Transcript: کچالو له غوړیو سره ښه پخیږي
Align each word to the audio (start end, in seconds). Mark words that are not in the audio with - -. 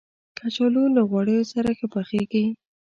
کچالو 0.37 0.83
له 0.95 1.01
غوړیو 1.09 1.49
سره 1.53 1.69
ښه 1.77 1.87
پخیږي 1.93 2.45